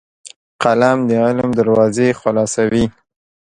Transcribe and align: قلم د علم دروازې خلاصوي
قلم 0.63 0.97
د 1.09 1.11
علم 1.23 1.49
دروازې 1.59 2.07
خلاصوي 2.21 2.85